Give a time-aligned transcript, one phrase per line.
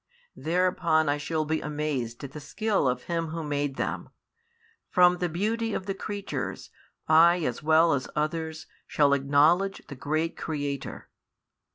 [0.35, 4.09] Thereupon I shall be amazed at the skill of Him Who made them;
[4.89, 6.71] from the beauty of the creatures
[7.07, 11.07] I as well as others shall acknowledge the Great Creator.